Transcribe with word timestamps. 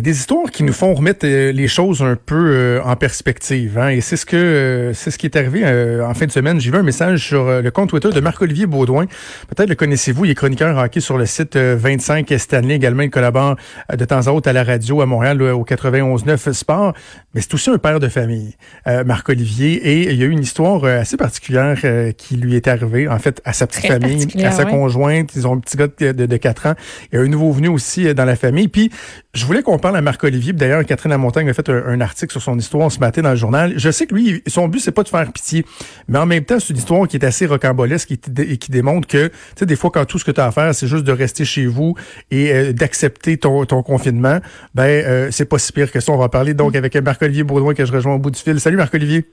des 0.00 0.18
histoires 0.18 0.50
qui 0.50 0.62
nous 0.62 0.72
font 0.72 0.94
remettre 0.94 1.26
euh, 1.26 1.52
les 1.52 1.68
choses 1.68 2.00
un 2.00 2.16
peu 2.16 2.52
euh, 2.52 2.82
en 2.82 2.96
perspective. 2.96 3.76
Hein? 3.78 3.88
Et 3.88 4.00
c'est 4.00 4.16
ce 4.16 4.24
que 4.24 4.36
euh, 4.36 4.94
c'est 4.94 5.10
ce 5.10 5.18
qui 5.18 5.26
est 5.26 5.36
arrivé 5.36 5.62
en 6.02 6.14
fin 6.14 6.24
de 6.24 6.30
semaine. 6.30 6.60
J'ai 6.60 6.70
vu 6.70 6.78
un 6.78 6.82
message 6.82 7.26
sur 7.26 7.44
le 7.44 7.70
compte 7.70 7.90
Twitter 7.90 8.08
de 8.08 8.20
Marc-Olivier 8.20 8.66
Baudouin. 8.66 9.04
Peut-être 9.48 9.68
le 9.68 9.74
connaissez-vous, 9.74 10.24
il 10.24 10.30
est 10.30 10.34
chroniqueur 10.34 10.78
hockey 10.78 11.00
sur 11.00 11.18
le 11.18 11.26
site 11.26 11.56
25 11.56 12.32
Stanley. 12.38 12.76
Également, 12.76 13.02
il 13.02 13.10
collabore 13.10 13.56
de 13.92 14.04
temps 14.04 14.26
à 14.26 14.30
autre 14.30 14.48
à 14.48 14.52
la 14.52 14.64
radio 14.64 15.02
à 15.02 15.06
Montréal 15.06 15.42
au 15.42 15.64
91.9 15.64 16.52
Sport. 16.52 16.94
Mais 17.34 17.40
c'est 17.40 17.52
aussi 17.54 17.70
un 17.70 17.78
père 17.78 18.00
de 18.00 18.08
famille, 18.08 18.56
Marc-Olivier. 18.86 19.74
Et 19.74 20.12
il 20.12 20.18
y 20.18 20.22
a 20.22 20.26
eu 20.26 20.30
une 20.30 20.42
histoire 20.42 20.84
assez 20.84 21.16
particulière 21.16 21.78
qui 22.16 22.36
lui 22.36 22.56
est 22.56 22.68
arrivée, 22.68 23.08
en 23.08 23.18
fait, 23.18 23.40
à 23.44 23.52
sa 23.52 23.66
petite 23.66 23.86
famille, 23.86 24.26
à 24.44 24.52
sa 24.52 24.64
conjointe. 24.64 25.34
Ils 25.34 25.46
ont 25.46 25.54
un 25.54 25.60
petit 25.60 25.76
gars 25.76 25.88
de, 25.88 26.12
de, 26.12 26.26
de 26.26 26.36
4 26.36 26.66
ans. 26.66 26.74
Il 27.12 27.16
y 27.16 27.18
a 27.18 27.24
un 27.24 27.28
nouveau 27.28 27.52
venu 27.52 27.68
aussi 27.68 28.14
dans 28.14 28.24
la 28.24 28.36
famille. 28.36 28.68
Puis, 28.68 28.90
je 29.34 29.46
voulais 29.46 29.62
qu'on 29.62 29.78
parle 29.78 29.96
à 29.96 30.02
Marc-Olivier. 30.02 30.52
D'ailleurs, 30.52 30.84
Catherine 30.84 31.10
Lamontagne 31.10 31.48
a 31.48 31.54
fait 31.54 31.70
un, 31.70 32.00
article 32.02 32.30
sur 32.30 32.42
son 32.42 32.58
histoire 32.58 32.92
ce 32.92 33.00
matin 33.00 33.22
dans 33.22 33.30
le 33.30 33.36
journal. 33.36 33.72
Je 33.76 33.90
sais 33.90 34.06
que 34.06 34.14
lui, 34.14 34.42
son 34.46 34.68
but, 34.68 34.80
c'est 34.80 34.92
pas 34.92 35.04
de 35.04 35.08
faire 35.08 35.32
pitié. 35.32 35.64
Mais 36.06 36.18
en 36.18 36.26
même 36.26 36.44
temps, 36.44 36.60
c'est 36.60 36.70
une 36.70 36.76
histoire 36.76 37.08
qui 37.08 37.16
est 37.16 37.24
assez 37.24 37.46
rocambolesque 37.46 38.12
et 38.12 38.58
qui, 38.58 38.70
démontre 38.70 39.08
que, 39.08 39.28
tu 39.28 39.34
sais, 39.56 39.64
des 39.64 39.74
fois, 39.74 39.90
quand 39.90 40.04
tout 40.04 40.18
ce 40.18 40.26
que 40.26 40.32
tu 40.32 40.40
as 40.40 40.46
à 40.46 40.50
faire, 40.52 40.74
c'est 40.74 40.86
juste 40.86 41.04
de 41.04 41.12
rester 41.12 41.46
chez 41.46 41.64
vous 41.64 41.94
et 42.30 42.52
euh, 42.52 42.72
d'accepter 42.74 43.38
ton, 43.38 43.64
confinement, 43.64 44.38
ben, 44.74 44.82
euh, 44.84 45.28
c'est 45.30 45.48
pas 45.48 45.58
si 45.58 45.72
pire 45.72 45.90
que 45.90 46.00
ça. 46.00 46.12
On 46.12 46.18
va 46.18 46.28
parler 46.28 46.52
donc 46.52 46.76
avec 46.76 46.94
Marc-Olivier 46.94 47.42
Baudouin 47.42 47.72
que 47.72 47.86
je 47.86 47.92
rejoins 47.92 48.16
au 48.16 48.18
bout 48.18 48.30
du 48.30 48.38
fil. 48.38 48.60
Salut, 48.60 48.76
Marc-Olivier. 48.76 49.24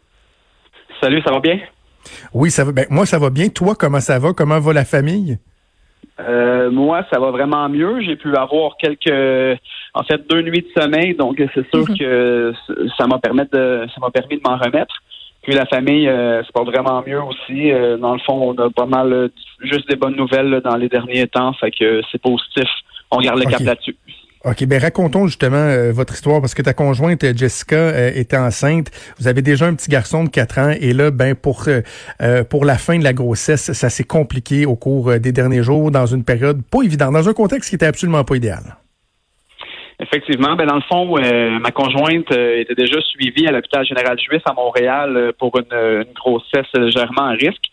Salut, 1.02 1.22
ça 1.24 1.32
va 1.32 1.42
bien? 1.42 1.60
Oui, 2.34 2.52
ça 2.52 2.64
va. 2.64 2.72
Ben, 2.72 2.86
moi, 2.90 3.06
ça 3.06 3.20
va 3.20 3.30
bien. 3.30 3.50
Toi, 3.50 3.76
comment 3.78 4.00
ça 4.00 4.18
va? 4.18 4.32
Comment 4.32 4.62
va 4.62 4.72
la 4.72 4.86
famille? 4.86 5.40
Euh, 6.20 6.70
moi, 6.70 7.06
ça 7.12 7.20
va 7.20 7.32
vraiment 7.32 7.70
mieux. 7.70 8.02
J'ai 8.02 8.16
pu 8.16 8.36
avoir 8.36 8.78
quelques, 8.78 9.60
en 9.94 10.04
fait, 10.04 10.30
deux 10.30 10.42
nuits 10.42 10.62
de 10.62 10.82
sommeil, 10.82 11.16
donc 11.16 11.42
c'est 11.54 11.70
sûr 11.70 11.86
mhm. 11.90 11.98
que 11.98 12.54
ça 12.98 13.08
m'a 13.08 13.20
permis 13.20 13.44
de, 13.52 13.86
ça 13.94 14.02
m'a 14.02 14.10
permis 14.12 14.38
de 14.38 14.42
m'en 14.46 14.58
remettre. 14.58 14.96
Puis 15.42 15.54
la 15.54 15.66
famille 15.66 16.08
euh, 16.10 16.44
se 16.44 16.52
porte 16.52 16.68
vraiment 16.68 17.02
mieux 17.06 17.22
aussi. 17.22 17.72
Euh, 17.72 17.98
dans 17.98 18.14
le 18.14 18.20
fond, 18.20 18.54
on 18.54 18.62
a 18.62 18.70
pas 18.70 18.86
mal 18.86 19.30
juste 19.62 19.88
des 19.90 19.96
bonnes 19.96 20.18
nouvelles 20.18 20.62
dans 20.64 20.76
les 20.76 20.90
derniers 20.90 21.28
temps, 21.28 21.54
fait 21.54 21.72
que 21.72 22.02
c'est 22.12 22.22
positif. 22.22 22.68
On 23.12 23.20
garde 23.20 23.40
le 23.40 23.46
cap 23.46 23.62
là-dessus. 23.62 23.96
OK, 24.46 24.66
ben 24.68 24.80
racontons 24.80 25.28
justement 25.28 25.58
euh, 25.58 25.92
votre 25.92 26.14
histoire 26.14 26.40
parce 26.40 26.54
que 26.54 26.62
ta 26.62 26.74
conjointe 26.74 27.22
euh, 27.26 27.34
Jessica 27.36 27.76
euh, 27.76 28.12
était 28.16 28.38
enceinte. 28.38 28.88
Vous 29.20 29.28
avez 29.28 29.42
déjà 29.42 29.66
un 29.66 29.76
petit 29.76 29.90
garçon 29.90 30.24
de 30.24 30.30
4 30.30 30.60
ans 30.60 30.74
et 30.80 30.94
là, 30.94 31.12
ben 31.12 31.36
pour 31.36 31.66
pour 32.50 32.64
la 32.64 32.78
fin 32.78 32.98
de 32.98 33.04
la 33.04 33.12
grossesse, 33.12 33.74
ça 33.74 33.90
s'est 33.90 34.06
compliqué 34.06 34.66
au 34.66 34.78
cours 34.78 35.20
des 35.20 35.34
derniers 35.34 35.62
jours 35.62 35.92
dans 35.92 36.06
une 36.06 36.24
période 36.24 36.62
pas 36.72 36.84
évidente, 36.84 37.14
dans 37.14 37.28
un 37.28 37.34
contexte 37.34 37.70
qui 37.70 37.76
était 37.76 37.86
absolument 37.86 38.24
pas 38.24 38.36
idéal. 38.36 38.78
Effectivement, 40.00 40.56
ben 40.56 40.66
dans 40.66 40.76
le 40.76 40.82
fond, 40.90 41.18
ma 41.60 41.72
conjointe 41.72 42.32
était 42.32 42.76
déjà 42.76 43.02
suivie 43.02 43.46
à 43.48 43.52
l'hôpital 43.52 43.86
général 43.86 44.18
juif 44.20 44.42
à 44.46 44.54
Montréal 44.54 45.34
pour 45.38 45.52
une, 45.60 46.06
grossesse 46.16 46.68
légèrement 46.74 47.26
à 47.26 47.32
risque. 47.32 47.66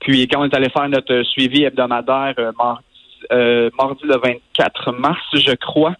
Puis 0.00 0.28
quand 0.28 0.42
on 0.42 0.44
est 0.44 0.54
allé 0.54 0.68
faire 0.68 0.88
notre 0.88 1.22
suivi 1.22 1.64
hebdomadaire 1.64 2.34
mardi, 2.58 2.84
mardi 3.78 4.02
le 4.04 4.18
24 4.18 4.92
mars, 4.92 5.20
je 5.34 5.54
crois, 5.54 5.94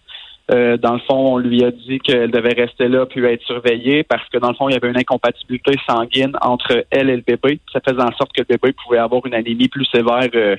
euh, 0.53 0.75
dans 0.77 0.93
le 0.93 0.99
fond, 0.99 1.33
on 1.33 1.37
lui 1.37 1.63
a 1.63 1.71
dit 1.71 1.99
qu'elle 1.99 2.29
devait 2.29 2.53
rester 2.53 2.89
là 2.89 3.05
puis 3.05 3.23
être 3.25 3.43
surveillée 3.43 4.03
parce 4.03 4.27
que 4.29 4.37
dans 4.37 4.49
le 4.49 4.55
fond, 4.55 4.67
il 4.67 4.73
y 4.73 4.75
avait 4.75 4.89
une 4.89 4.97
incompatibilité 4.97 5.73
sanguine 5.87 6.33
entre 6.41 6.85
elle 6.89 7.09
et 7.09 7.15
le 7.15 7.21
bébé. 7.21 7.59
Ça 7.71 7.79
faisait 7.79 8.01
en 8.01 8.11
sorte 8.17 8.33
que 8.33 8.41
le 8.41 8.45
bébé 8.45 8.73
pouvait 8.83 8.97
avoir 8.97 9.25
une 9.25 9.33
anémie 9.33 9.69
plus 9.69 9.85
sévère 9.85 10.29
euh, 10.35 10.57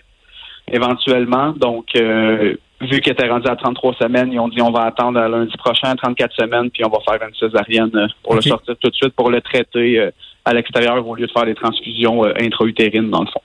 éventuellement. 0.71 1.53
Donc, 1.53 1.89
euh, 1.97 2.55
vu 2.81 3.01
qu'elle 3.01 3.13
était 3.13 3.29
rendue 3.29 3.49
à 3.49 3.57
33 3.57 3.95
semaines, 3.95 4.33
ils 4.33 4.41
ont 4.41 4.49
dit 4.49 4.63
on 4.63 4.71
va 4.71 4.85
attendre 4.85 5.19
à 5.19 5.29
lundi 5.29 5.57
prochain 5.59 5.91
à 5.91 5.95
34 5.95 6.35
semaines 6.37 6.71
puis 6.71 6.85
on 6.85 6.89
va 6.89 6.99
faire 7.01 7.29
une 7.29 7.35
césarienne 7.35 8.09
pour 8.23 8.35
le 8.35 8.41
sortir 8.41 8.75
tout 8.81 8.89
de 8.89 8.95
suite 8.95 9.15
pour 9.15 9.31
le 9.31 9.43
traiter 9.43 10.11
à 10.45 10.55
l'extérieur 10.55 11.07
au 11.07 11.15
lieu 11.15 11.27
de 11.27 11.33
faire 11.33 11.45
des 11.45 11.55
transfusions 11.55 12.25
intra-utérines 12.25 13.11
dans 13.11 13.21
le 13.21 13.27
fond. 13.27 13.43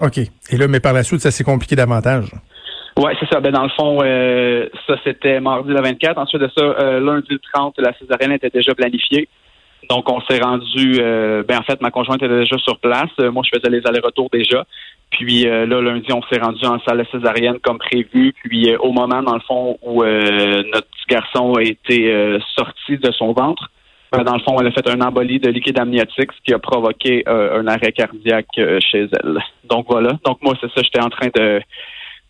OK. 0.00 0.18
Et 0.18 0.56
là, 0.56 0.68
mais 0.68 0.80
par 0.80 0.92
la 0.92 1.02
suite, 1.02 1.20
ça 1.20 1.30
s'est 1.30 1.44
compliqué 1.44 1.76
davantage. 1.76 2.32
Oui, 2.98 3.12
c'est 3.20 3.28
ça. 3.28 3.40
Ben, 3.40 3.52
dans 3.52 3.64
le 3.64 3.68
fond, 3.70 3.98
euh, 4.02 4.68
ça, 4.86 4.94
c'était 5.04 5.38
mardi 5.40 5.70
le 5.70 5.82
24. 5.82 6.18
Ensuite 6.18 6.40
de 6.40 6.50
ça, 6.56 6.64
euh, 6.64 6.98
lundi 6.98 7.28
le 7.30 7.40
30, 7.52 7.74
la 7.78 7.92
césarienne 7.98 8.32
était 8.32 8.48
déjà 8.48 8.74
planifiée. 8.74 9.28
Donc, 9.90 10.10
on 10.10 10.20
s'est 10.22 10.40
rendu, 10.40 10.96
euh, 10.98 11.42
ben, 11.46 11.58
en 11.58 11.62
fait, 11.62 11.80
ma 11.82 11.90
conjointe 11.90 12.22
était 12.22 12.40
déjà 12.40 12.56
sur 12.58 12.78
place. 12.78 13.10
moi, 13.18 13.42
je 13.44 13.58
faisais 13.58 13.70
les 13.70 13.86
allers-retours 13.86 14.30
déjà. 14.32 14.64
Puis 15.10 15.44
là, 15.44 15.66
lundi, 15.66 16.12
on 16.12 16.22
s'est 16.22 16.40
rendu 16.40 16.64
en 16.66 16.80
salle 16.80 17.06
césarienne 17.12 17.58
comme 17.60 17.78
prévu. 17.78 18.34
Puis 18.42 18.74
au 18.76 18.90
moment, 18.90 19.22
dans 19.22 19.34
le 19.34 19.40
fond, 19.40 19.78
où 19.82 20.02
notre 20.02 20.88
petit 20.88 21.06
garçon 21.08 21.54
a 21.54 21.62
été 21.62 22.38
sorti 22.56 22.98
de 22.98 23.12
son 23.12 23.32
ventre, 23.32 23.70
ben, 24.10 24.24
dans 24.24 24.34
le 24.34 24.40
fond, 24.40 24.56
elle 24.58 24.66
a 24.66 24.72
fait 24.72 24.88
un 24.90 25.00
embolie 25.00 25.38
de 25.38 25.48
liquide 25.48 25.78
amniotique, 25.78 26.32
ce 26.32 26.42
qui 26.44 26.52
a 26.52 26.58
provoqué 26.58 27.22
un 27.28 27.68
arrêt 27.68 27.92
cardiaque 27.92 28.48
chez 28.80 29.08
elle. 29.12 29.38
Donc 29.64 29.86
voilà. 29.88 30.18
Donc 30.24 30.42
moi, 30.42 30.54
c'est 30.60 30.70
ça, 30.72 30.82
j'étais 30.82 31.00
en 31.00 31.08
train 31.08 31.28
de 31.32 31.60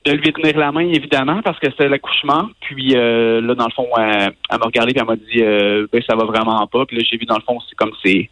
de 0.06 0.12
lui 0.12 0.32
tenir 0.32 0.56
la 0.56 0.70
main, 0.70 0.88
évidemment, 0.88 1.42
parce 1.42 1.58
que 1.58 1.68
c'était 1.70 1.88
l'accouchement. 1.88 2.48
Puis 2.60 2.94
euh, 2.94 3.40
là, 3.40 3.54
dans 3.54 3.66
le 3.66 3.72
fond, 3.72 3.88
elle, 3.98 4.32
m'a 4.50 4.64
regardé 4.64 4.92
et 4.92 4.98
elle 4.98 5.04
m'a 5.04 5.16
dit 5.16 5.42
euh, 5.42 5.86
ben, 5.92 6.00
ça 6.08 6.14
va 6.14 6.24
vraiment 6.24 6.66
pas. 6.68 6.86
Puis 6.86 6.96
là, 6.96 7.02
j'ai 7.08 7.16
vu 7.16 7.26
dans 7.26 7.36
le 7.36 7.42
fond, 7.42 7.58
c'est 7.68 7.74
comme 7.74 7.92
ses, 8.04 8.30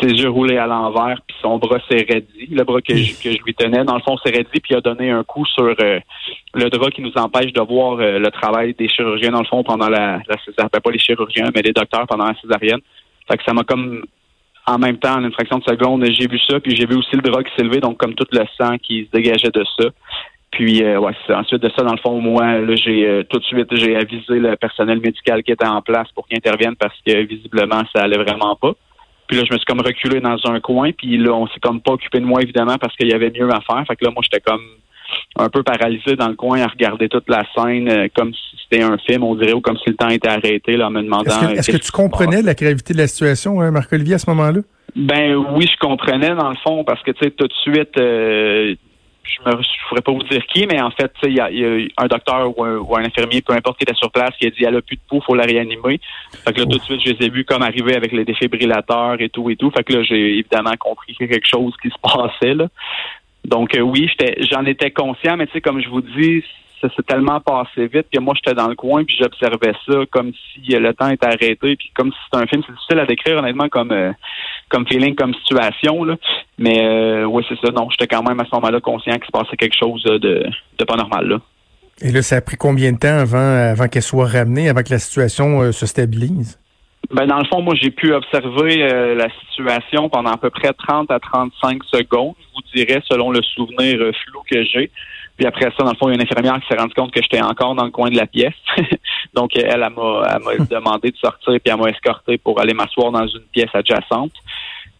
ses 0.00 0.08
yeux 0.08 0.30
roulés 0.30 0.56
à 0.56 0.66
l'envers, 0.66 1.18
puis 1.26 1.36
son 1.42 1.58
bras 1.58 1.78
s'est 1.90 2.06
raidi. 2.08 2.48
Le 2.50 2.64
bras 2.64 2.80
que 2.80 2.96
je, 2.96 3.12
que 3.22 3.30
je 3.30 3.42
lui 3.44 3.54
tenais, 3.54 3.84
dans 3.84 3.96
le 3.96 4.00
fond, 4.00 4.16
s'est 4.18 4.30
raidi, 4.30 4.48
puis 4.60 4.70
il 4.70 4.76
a 4.76 4.80
donné 4.80 5.10
un 5.10 5.22
coup 5.22 5.44
sur 5.44 5.74
euh, 5.82 6.00
le 6.54 6.70
drap 6.70 6.90
qui 6.90 7.02
nous 7.02 7.12
empêche 7.16 7.52
de 7.52 7.60
voir 7.60 7.96
le 7.96 8.30
travail 8.30 8.74
des 8.74 8.88
chirurgiens, 8.88 9.30
dans 9.30 9.40
le 9.40 9.46
fond, 9.46 9.62
pendant 9.62 9.88
la, 9.88 10.20
la 10.26 10.36
césarienne. 10.44 10.70
Ben, 10.72 10.80
pas 10.80 10.90
les 10.90 10.98
chirurgiens, 10.98 11.50
mais 11.54 11.60
les 11.62 11.72
docteurs 11.72 12.06
pendant 12.06 12.26
la 12.26 12.34
césarienne. 12.40 12.80
Ça 13.28 13.52
m'a 13.52 13.62
comme 13.62 14.02
en 14.66 14.78
même 14.78 14.98
temps, 14.98 15.16
en 15.16 15.24
une 15.24 15.32
fraction 15.32 15.58
de 15.58 15.64
seconde, 15.64 16.04
j'ai 16.04 16.26
vu 16.26 16.38
ça, 16.38 16.60
puis 16.60 16.76
j'ai 16.76 16.86
vu 16.86 16.96
aussi 16.96 17.16
le 17.16 17.22
bras 17.22 17.42
qui 17.42 17.50
s'est 17.56 17.64
levé, 17.64 17.80
donc 17.80 17.96
comme 17.96 18.14
tout 18.14 18.26
le 18.30 18.44
sang 18.58 18.76
qui 18.78 19.06
se 19.06 19.10
dégageait 19.16 19.50
de 19.50 19.64
ça. 19.78 19.88
Puis 20.50 20.82
euh, 20.82 20.98
ouais, 20.98 21.12
ensuite 21.28 21.62
de 21.62 21.70
ça, 21.76 21.84
dans 21.84 21.92
le 21.92 22.00
fond, 22.00 22.20
moi, 22.20 22.58
là, 22.58 22.74
j'ai 22.74 23.06
euh, 23.06 23.22
tout 23.22 23.38
de 23.38 23.44
suite 23.44 23.68
j'ai 23.76 23.96
avisé 23.96 24.38
le 24.38 24.56
personnel 24.56 25.00
médical 25.00 25.42
qui 25.42 25.52
était 25.52 25.66
en 25.66 25.80
place 25.80 26.08
pour 26.14 26.26
qu'il 26.26 26.36
intervienne 26.36 26.74
parce 26.76 26.96
que 27.06 27.24
visiblement 27.24 27.82
ça 27.94 28.02
allait 28.02 28.18
vraiment 28.18 28.56
pas. 28.56 28.72
Puis 29.28 29.38
là, 29.38 29.44
je 29.48 29.52
me 29.52 29.58
suis 29.58 29.64
comme 29.64 29.80
reculé 29.80 30.20
dans 30.20 30.36
un 30.46 30.58
coin, 30.58 30.90
puis 30.90 31.16
là, 31.16 31.32
on 31.32 31.46
s'est 31.46 31.60
comme 31.60 31.80
pas 31.80 31.92
occupé 31.92 32.18
de 32.18 32.24
moi 32.24 32.42
évidemment 32.42 32.78
parce 32.78 32.96
qu'il 32.96 33.08
y 33.08 33.14
avait 33.14 33.30
mieux 33.30 33.48
à 33.48 33.60
faire. 33.60 33.84
Fait 33.86 33.94
que 33.94 34.04
là, 34.04 34.10
moi, 34.10 34.22
j'étais 34.24 34.40
comme 34.40 34.62
un 35.36 35.48
peu 35.48 35.62
paralysé 35.62 36.16
dans 36.16 36.28
le 36.28 36.34
coin 36.34 36.60
à 36.60 36.66
regarder 36.66 37.08
toute 37.08 37.28
la 37.28 37.44
scène 37.54 37.88
euh, 37.88 38.08
comme 38.14 38.32
si 38.34 38.56
c'était 38.62 38.82
un 38.82 38.98
film, 38.98 39.22
on 39.22 39.36
dirait, 39.36 39.52
ou 39.52 39.60
comme 39.60 39.76
si 39.78 39.88
le 39.88 39.94
temps 39.94 40.08
était 40.08 40.28
arrêté, 40.28 40.76
là, 40.76 40.88
en 40.88 40.90
me 40.90 41.02
demandant. 41.02 41.48
Est-ce 41.50 41.70
que, 41.70 41.76
tu 41.76 41.92
comprenais 41.92 42.42
la 42.42 42.54
gravité 42.54 42.92
de 42.92 42.98
la 42.98 43.06
situation, 43.06 43.60
hein, 43.60 43.70
Marc-Olivier, 43.70 44.14
à 44.14 44.18
ce 44.18 44.28
moment-là? 44.30 44.60
Ben 44.96 45.36
oui, 45.54 45.68
je 45.72 45.78
comprenais 45.78 46.34
dans 46.34 46.50
le 46.50 46.56
fond, 46.64 46.82
parce 46.82 47.00
que 47.02 47.12
tu 47.12 47.24
sais, 47.24 47.30
tout 47.30 47.46
de 47.46 47.52
suite, 47.62 47.96
je 49.24 49.48
ne 49.48 49.88
pourrais 49.88 50.00
pas 50.02 50.12
vous 50.12 50.22
dire 50.24 50.44
qui, 50.46 50.66
mais 50.66 50.80
en 50.80 50.90
fait, 50.90 51.12
il 51.22 51.34
y, 51.34 51.40
a 51.40 51.48
un 51.98 52.06
docteur 52.06 52.58
ou 52.58 52.96
un, 52.96 53.04
infirmier, 53.04 53.42
peu 53.42 53.52
importe 53.52 53.78
qui 53.78 53.84
était 53.84 53.94
sur 53.94 54.10
place, 54.10 54.30
qui 54.38 54.46
a 54.46 54.50
dit 54.50 54.64
elle 54.64 54.76
a 54.76 54.82
plus 54.82 54.96
de 54.96 55.02
pouls, 55.08 55.20
faut 55.20 55.34
la 55.34 55.44
réanimer. 55.44 56.00
Fait 56.44 56.52
que 56.52 56.60
là, 56.60 56.66
tout 56.66 56.78
de 56.78 56.82
suite, 56.82 57.00
je 57.04 57.12
les 57.12 57.26
ai 57.26 57.30
vus 57.30 57.44
comme 57.44 57.62
arriver 57.62 57.94
avec 57.94 58.12
les 58.12 58.24
défibrillateurs 58.24 59.20
et 59.20 59.28
tout 59.28 59.50
et 59.50 59.56
tout. 59.56 59.70
Fait 59.70 59.84
que 59.84 59.94
là, 59.94 60.02
j'ai 60.02 60.38
évidemment 60.38 60.74
compris 60.78 61.14
qu'il 61.14 61.26
y 61.26 61.30
a 61.30 61.32
quelque 61.32 61.48
chose 61.48 61.74
qui 61.82 61.90
se 61.90 61.98
passait 62.02 62.54
là. 62.54 62.68
Donc 63.44 63.74
euh, 63.74 63.80
oui, 63.80 64.10
j'en 64.50 64.64
étais 64.66 64.90
conscient, 64.90 65.36
mais 65.36 65.46
tu 65.46 65.54
sais, 65.54 65.60
comme 65.60 65.80
je 65.80 65.88
vous 65.88 66.02
dis, 66.02 66.44
ça 66.80 66.88
s'est 66.94 67.02
tellement 67.02 67.40
passé 67.40 67.86
vite 67.86 68.06
que 68.12 68.18
moi 68.20 68.34
j'étais 68.36 68.54
dans 68.54 68.68
le 68.68 68.74
coin 68.74 69.04
puis 69.04 69.16
j'observais 69.20 69.72
ça 69.86 69.98
comme 70.10 70.32
si 70.32 70.60
le 70.70 70.94
temps 70.94 71.10
était 71.10 71.26
arrêté 71.26 71.76
puis 71.76 71.90
comme 71.94 72.10
si 72.10 72.18
c'était 72.24 72.42
un 72.42 72.46
film. 72.46 72.62
C'est 72.66 72.72
difficile 72.72 72.98
à 72.98 73.06
décrire 73.06 73.38
honnêtement 73.38 73.68
comme 73.68 73.92
euh, 73.92 74.12
comme 74.68 74.86
feeling 74.86 75.14
comme 75.14 75.34
situation 75.34 76.04
là. 76.04 76.16
Mais 76.58 76.84
euh, 76.84 77.24
oui 77.24 77.44
c'est 77.48 77.58
ça. 77.60 77.70
Donc 77.72 77.90
j'étais 77.92 78.06
quand 78.06 78.22
même 78.26 78.40
à 78.40 78.44
ce 78.44 78.54
moment-là 78.54 78.80
conscient 78.80 79.14
qu'il 79.14 79.26
se 79.26 79.30
passait 79.30 79.56
quelque 79.56 79.76
chose 79.78 80.02
de, 80.04 80.18
de 80.78 80.84
pas 80.84 80.96
normal 80.96 81.28
là. 81.28 81.40
Et 82.02 82.12
là 82.12 82.22
ça 82.22 82.36
a 82.36 82.40
pris 82.40 82.56
combien 82.56 82.92
de 82.92 82.98
temps 82.98 83.18
avant 83.18 83.38
avant 83.38 83.88
qu'elle 83.88 84.02
soit 84.02 84.26
ramenée 84.26 84.68
avant 84.68 84.82
que 84.82 84.90
la 84.90 84.98
situation 84.98 85.60
euh, 85.60 85.72
se 85.72 85.86
stabilise? 85.86 86.58
Ben 87.14 87.26
dans 87.26 87.38
le 87.38 87.46
fond 87.46 87.60
moi 87.60 87.74
j'ai 87.74 87.90
pu 87.90 88.14
observer 88.14 88.82
euh, 88.82 89.14
la 89.14 89.28
situation 89.40 90.08
pendant 90.08 90.30
à 90.30 90.36
peu 90.38 90.50
près 90.50 90.72
30 90.72 91.10
à 91.10 91.18
35 91.18 91.82
secondes 91.84 92.34
je 92.38 92.46
vous 92.54 92.84
dirais 92.84 93.02
selon 93.10 93.30
le 93.30 93.42
souvenir 93.42 93.98
flou 93.98 94.42
que 94.50 94.62
j'ai 94.64 94.90
puis 95.40 95.46
après 95.46 95.72
ça, 95.74 95.84
dans 95.84 95.92
le 95.92 95.96
fond, 95.96 96.08
il 96.08 96.10
y 96.10 96.12
a 96.12 96.14
une 96.16 96.20
infirmière 96.20 96.60
qui 96.60 96.68
s'est 96.68 96.78
rendue 96.78 96.92
compte 96.92 97.12
que 97.12 97.22
j'étais 97.22 97.40
encore 97.40 97.74
dans 97.74 97.86
le 97.86 97.90
coin 97.90 98.10
de 98.10 98.16
la 98.18 98.26
pièce. 98.26 98.52
Donc, 99.34 99.56
elle, 99.56 99.70
elle 99.72 99.80
m'a, 99.80 100.64
demandé 100.70 101.12
de 101.12 101.16
sortir, 101.16 101.58
puis 101.58 101.72
elle 101.72 101.78
m'a 101.78 101.88
escorté 101.88 102.36
pour 102.36 102.60
aller 102.60 102.74
m'asseoir 102.74 103.10
dans 103.10 103.26
une 103.26 103.46
pièce 103.50 103.70
adjacente. 103.72 104.34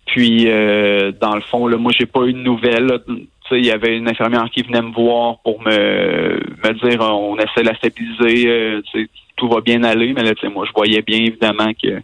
Puis, 0.06 0.46
euh, 0.46 1.12
dans 1.12 1.34
le 1.34 1.42
fond, 1.42 1.66
là, 1.66 1.76
moi, 1.76 1.92
j'ai 1.94 2.06
pas 2.06 2.22
eu 2.22 2.32
de 2.32 2.38
nouvelles. 2.38 3.00
Il 3.50 3.66
y 3.66 3.70
avait 3.70 3.98
une 3.98 4.08
infirmière 4.08 4.48
qui 4.50 4.62
venait 4.62 4.81
me 4.81 4.92
voir 4.92 5.40
pour 5.44 5.60
me, 5.60 6.40
me 6.64 6.88
dire 6.88 7.02
on 7.02 7.37
essaie 7.37 7.60
de 7.60 7.69
la 7.69 7.75
stabiliser, 7.75 8.48
euh, 8.48 8.82
tout 9.37 9.46
va 9.46 9.60
bien 9.60 9.84
aller, 9.84 10.14
mais 10.14 10.22
là, 10.22 10.32
moi, 10.48 10.64
je 10.66 10.72
voyais 10.72 11.02
bien 11.02 11.19
évidemment 11.19 11.72
que 11.75 12.00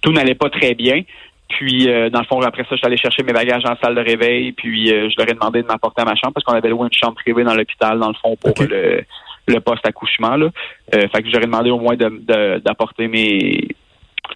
tout 0.00 0.10
n'allait 0.10 0.34
pas 0.34 0.50
très 0.50 0.74
bien. 0.74 1.02
Puis, 1.48 1.88
euh, 1.88 2.10
dans 2.10 2.20
le 2.20 2.26
fond, 2.26 2.40
après 2.40 2.62
ça, 2.64 2.70
je 2.72 2.76
suis 2.76 2.86
allé 2.86 2.96
chercher 2.96 3.22
mes 3.22 3.32
bagages 3.32 3.64
en 3.64 3.76
salle 3.82 3.94
de 3.94 4.00
réveil. 4.00 4.52
Puis, 4.52 4.92
euh, 4.92 5.08
je 5.10 5.14
leur 5.18 5.28
ai 5.28 5.34
demandé 5.34 5.62
de 5.62 5.66
m'apporter 5.66 6.02
à 6.02 6.04
ma 6.04 6.14
chambre 6.16 6.34
parce 6.34 6.44
qu'on 6.44 6.54
avait 6.54 6.68
loué 6.68 6.88
une 6.90 6.98
chambre 6.98 7.14
privée 7.14 7.44
dans 7.44 7.54
l'hôpital, 7.54 7.98
dans 7.98 8.08
le 8.08 8.14
fond, 8.14 8.36
pour 8.36 8.54
le, 8.64 9.02
le 9.46 9.60
poste 9.60 9.86
accouchement. 9.86 10.36
Là. 10.36 10.50
fait 10.92 11.22
que 11.22 11.30
j'aurais 11.30 11.46
demandé 11.46 11.70
au 11.70 11.78
moins 11.78 11.96
d'apporter 11.96 13.08
mes 13.08 13.68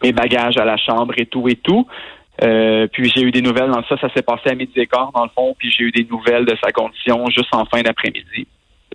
mes 0.03 0.12
bagages 0.12 0.57
à 0.57 0.65
la 0.65 0.77
chambre 0.77 1.15
et 1.17 1.27
tout 1.27 1.49
et 1.49 1.57
tout. 1.57 1.87
Euh, 2.43 2.87
puis 2.91 3.11
j'ai 3.15 3.23
eu 3.23 3.31
des 3.31 3.43
nouvelles 3.43 3.71
dans 3.71 3.83
ça, 3.85 3.97
ça 4.01 4.09
s'est 4.15 4.23
passé 4.23 4.49
à 4.51 4.55
midi 4.55 4.73
et 4.77 4.87
quart 4.87 5.12
dans 5.12 5.25
le 5.25 5.31
fond, 5.35 5.55
puis 5.59 5.71
j'ai 5.71 5.85
eu 5.85 5.91
des 5.91 6.07
nouvelles 6.11 6.47
de 6.47 6.57
sa 6.62 6.71
condition 6.73 7.27
juste 7.27 7.55
en 7.55 7.67
fin 7.67 7.83
d'après-midi. 7.83 8.47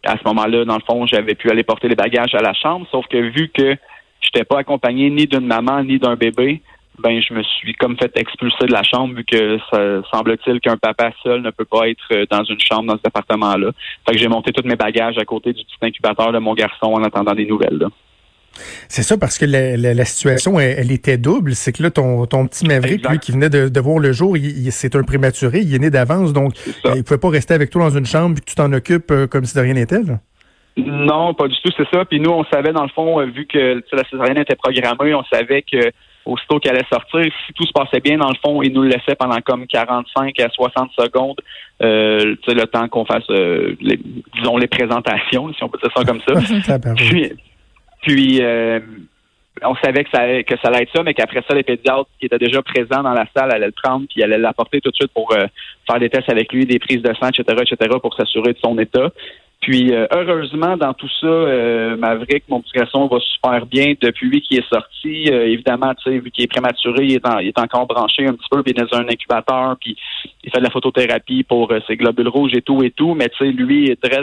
À 0.03 0.17
ce 0.17 0.23
moment-là, 0.25 0.65
dans 0.65 0.75
le 0.75 0.83
fond, 0.85 1.05
j'avais 1.05 1.35
pu 1.35 1.49
aller 1.51 1.63
porter 1.63 1.87
les 1.87 1.95
bagages 1.95 2.33
à 2.33 2.41
la 2.41 2.53
chambre, 2.53 2.87
sauf 2.91 3.05
que 3.07 3.17
vu 3.17 3.49
que 3.49 3.75
je 4.21 4.29
n'étais 4.33 4.45
pas 4.45 4.59
accompagné 4.59 5.09
ni 5.09 5.27
d'une 5.27 5.45
maman 5.45 5.83
ni 5.83 5.99
d'un 5.99 6.15
bébé, 6.15 6.61
ben 6.99 7.21
je 7.21 7.33
me 7.33 7.43
suis 7.43 7.73
comme 7.73 7.97
fait 7.97 8.11
expulser 8.15 8.65
de 8.65 8.71
la 8.71 8.83
chambre 8.83 9.15
vu 9.15 9.23
que 9.23 9.57
ça 9.71 10.01
semble-t-il 10.11 10.59
qu'un 10.59 10.77
papa 10.77 11.11
seul 11.23 11.41
ne 11.41 11.51
peut 11.51 11.65
pas 11.65 11.89
être 11.89 12.25
dans 12.29 12.43
une 12.43 12.59
chambre 12.59 12.85
dans 12.85 12.97
cet 12.97 13.07
appartement-là. 13.07 13.71
Fait 14.07 14.15
que 14.15 14.19
j'ai 14.19 14.27
monté 14.27 14.51
tous 14.51 14.67
mes 14.67 14.75
bagages 14.75 15.17
à 15.17 15.25
côté 15.25 15.53
du 15.53 15.63
petit 15.63 15.77
incubateur 15.81 16.31
de 16.31 16.39
mon 16.39 16.53
garçon 16.53 16.87
en 16.87 17.03
attendant 17.03 17.33
des 17.33 17.45
nouvelles. 17.45 17.77
Là. 17.77 17.87
C'est 18.87 19.03
ça, 19.03 19.17
parce 19.17 19.37
que 19.37 19.45
la, 19.45 20.05
situation, 20.05 20.59
elle, 20.59 20.91
était 20.91 21.17
double. 21.17 21.55
C'est 21.55 21.73
que 21.73 21.83
là, 21.83 21.91
ton, 21.91 22.25
ton 22.25 22.47
petit 22.47 22.65
Maverick, 22.65 23.07
lui, 23.09 23.19
qui 23.19 23.31
venait 23.31 23.49
de, 23.49 23.79
voir 23.79 23.99
le 23.99 24.11
jour, 24.11 24.37
c'est 24.69 24.95
un 24.95 25.03
prématuré, 25.03 25.59
il 25.59 25.73
est 25.73 25.79
né 25.79 25.89
d'avance, 25.89 26.33
donc 26.33 26.53
il 26.95 27.03
pouvait 27.03 27.19
pas 27.19 27.29
rester 27.29 27.53
avec 27.53 27.69
toi 27.69 27.89
dans 27.89 27.97
une 27.97 28.05
chambre 28.05 28.37
et 28.37 28.41
que 28.41 28.45
tu 28.45 28.55
t'en 28.55 28.71
occupes 28.73 29.11
euh, 29.11 29.27
comme 29.27 29.45
si 29.45 29.55
de 29.55 29.61
rien 29.61 29.73
n'était. 29.73 30.01
Non, 30.77 31.33
pas 31.33 31.47
du 31.47 31.55
tout, 31.63 31.71
c'est 31.77 31.87
ça. 31.93 32.05
Puis 32.05 32.19
nous, 32.19 32.31
on 32.31 32.43
savait, 32.45 32.73
dans 32.73 32.83
le 32.83 32.89
fond, 32.89 33.19
euh, 33.19 33.25
vu 33.25 33.45
que 33.45 33.83
la 33.91 34.03
césarienne 34.09 34.39
était 34.39 34.55
programmée, 34.55 35.13
on 35.13 35.23
savait 35.25 35.61
que 35.61 35.91
aussitôt 36.25 36.59
qu'elle 36.59 36.75
allait 36.75 36.85
sortir, 36.91 37.23
si 37.23 37.53
tout 37.53 37.65
se 37.65 37.71
passait 37.71 37.99
bien, 37.99 38.17
dans 38.17 38.29
le 38.29 38.35
fond, 38.43 38.61
il 38.61 38.73
nous 38.73 38.81
le 38.81 38.89
laissait 38.89 39.15
pendant 39.15 39.39
comme 39.41 39.67
45 39.67 40.39
à 40.39 40.49
60 40.49 40.91
secondes, 40.97 41.39
euh, 41.81 42.35
le 42.47 42.65
temps 42.65 42.87
qu'on 42.87 43.05
fasse, 43.05 43.29
euh, 43.29 43.75
les, 43.79 43.99
disons, 44.35 44.57
les 44.57 44.67
présentations, 44.67 45.53
si 45.53 45.63
on 45.63 45.69
peut 45.69 45.79
dire 45.81 45.91
ça 45.95 46.03
comme 46.03 46.21
ça. 46.27 46.33
Puis, 48.01 48.39
euh, 48.41 48.79
on 49.63 49.75
savait 49.75 50.03
que 50.03 50.09
ça, 50.11 50.43
que 50.43 50.55
ça 50.61 50.67
allait 50.67 50.83
être 50.83 50.91
ça, 50.93 51.03
mais 51.03 51.13
qu'après 51.13 51.43
ça, 51.47 51.55
les 51.55 51.63
pédiatres 51.63 52.09
qui 52.19 52.25
étaient 52.25 52.37
déjà 52.37 52.61
présents 52.61 53.03
dans 53.03 53.13
la 53.13 53.25
salle 53.35 53.51
allaient 53.51 53.67
le 53.67 53.71
prendre, 53.71 54.05
puis 54.07 54.21
allaient 54.21 54.37
l'apporter 54.37 54.81
tout 54.81 54.91
de 54.91 54.95
suite 54.95 55.11
pour 55.13 55.31
euh, 55.33 55.45
faire 55.89 55.99
des 55.99 56.09
tests 56.09 56.29
avec 56.29 56.51
lui, 56.51 56.65
des 56.65 56.79
prises 56.79 57.01
de 57.01 57.13
sang, 57.13 57.29
etc., 57.29 57.43
etc., 57.61 57.95
pour 58.01 58.13
s'assurer 58.15 58.53
de 58.53 58.59
son 58.59 58.77
état. 58.77 59.09
Puis 59.61 59.93
euh, 59.93 60.05
heureusement, 60.11 60.77
dans 60.77 60.93
tout 60.93 61.09
ça, 61.19 61.25
euh, 61.25 61.97
Maverick, 61.97 62.43
mon 62.49 62.61
petit 62.61 62.73
garçon, 62.73 63.07
va 63.07 63.19
super 63.19 63.65
bien 63.65 63.93
depuis 63.99 64.41
qu'il 64.41 64.59
est 64.59 64.69
sorti. 64.69 65.27
évidemment, 65.27 65.93
tu 65.95 66.03
sais, 66.03 66.19
vu 66.19 66.29
qu'il 66.29 66.43
est 66.43 66.47
prématuré, 66.47 67.05
il 67.05 67.15
est, 67.15 67.23
il 67.41 67.47
est 67.47 67.59
encore 67.59 67.87
branché 67.87 68.27
un 68.27 68.33
petit 68.33 68.47
peu, 68.51 68.61
puis 68.61 68.73
il 68.75 68.81
est 68.81 68.85
dans 68.85 68.97
un 68.99 69.07
incubateur, 69.07 69.75
puis 69.79 69.97
il 70.43 70.51
fait 70.51 70.59
de 70.59 70.63
la 70.63 70.69
photothérapie 70.69 71.43
pour 71.43 71.73
ses 71.87 71.95
globules 71.95 72.27
rouges 72.27 72.53
et 72.53 72.61
tout 72.61 72.83
et 72.83 72.91
tout. 72.91 73.15
Mais 73.15 73.29
tu 73.29 73.37
sais, 73.37 73.51
lui, 73.51 73.95
très, 73.97 74.21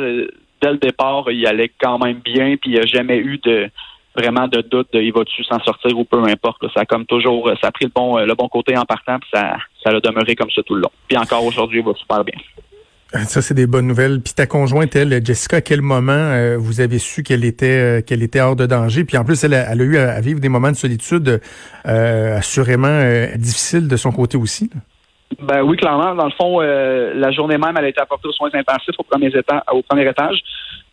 dès 0.60 0.70
le 0.70 0.78
départ, 0.78 1.30
il 1.30 1.44
allait 1.46 1.72
quand 1.80 1.98
même 1.98 2.20
bien, 2.24 2.56
puis 2.56 2.70
il 2.70 2.74
n'y 2.74 2.78
a 2.78 2.86
jamais 2.86 3.18
eu 3.18 3.38
de 3.38 3.68
vraiment 4.14 4.46
de 4.46 4.60
doute 4.60 4.88
de 4.92 5.00
il 5.00 5.12
va-tu 5.12 5.42
s'en 5.44 5.58
sortir 5.60 5.98
ou 5.98 6.04
peu 6.04 6.22
importe. 6.22 6.62
Ça 6.74 6.80
a 6.80 6.84
comme 6.84 7.06
toujours, 7.06 7.50
ça 7.60 7.68
a 7.68 7.70
pris 7.72 7.86
le 7.86 7.92
bon, 7.92 8.18
le 8.18 8.34
bon 8.34 8.48
côté 8.48 8.76
en 8.76 8.84
partant, 8.84 9.18
puis 9.18 9.30
ça, 9.32 9.56
ça 9.82 9.90
a 9.90 10.00
demeuré 10.00 10.36
comme 10.36 10.50
ça 10.50 10.62
tout 10.62 10.74
le 10.74 10.82
long. 10.82 10.90
Puis 11.08 11.16
encore 11.16 11.44
aujourd'hui, 11.44 11.80
il 11.80 11.84
va 11.84 11.94
super 11.94 12.22
bien. 12.22 12.38
Ça, 13.12 13.42
c'est 13.42 13.54
des 13.54 13.66
bonnes 13.66 13.86
nouvelles. 13.86 14.20
Puis 14.20 14.32
ta 14.32 14.46
conjointe, 14.46 14.96
elle, 14.96 15.24
Jessica, 15.24 15.58
à 15.58 15.60
quel 15.60 15.82
moment 15.82 16.12
euh, 16.12 16.56
vous 16.58 16.80
avez 16.80 16.98
su 16.98 17.22
qu'elle 17.22 17.44
était 17.44 17.66
euh, 17.66 18.00
qu'elle 18.00 18.22
était 18.22 18.40
hors 18.40 18.56
de 18.56 18.64
danger? 18.64 19.04
Puis 19.04 19.18
en 19.18 19.24
plus, 19.24 19.44
elle 19.44 19.52
a, 19.52 19.70
elle 19.70 19.80
a 19.82 19.84
eu 19.84 19.98
à, 19.98 20.20
vivre 20.20 20.40
des 20.40 20.48
moments 20.48 20.70
de 20.70 20.76
solitude 20.76 21.40
euh, 21.86 22.38
assurément 22.38 23.02
difficiles 23.36 23.86
de 23.86 23.96
son 23.96 24.12
côté 24.12 24.38
aussi. 24.38 24.70
Ben 25.42 25.62
oui, 25.62 25.76
clairement. 25.76 26.14
Dans 26.14 26.26
le 26.26 26.32
fond, 26.32 26.60
la 26.60 27.30
journée 27.32 27.58
même, 27.58 27.74
elle 27.78 27.86
a 27.86 27.88
été 27.88 28.00
apportée 28.00 28.28
aux 28.28 28.32
soins 28.32 28.50
intensifs 28.52 28.94
au 28.98 29.02
premier. 29.02 29.30
Au 29.72 29.82
premier 29.82 30.08
étage. 30.08 30.42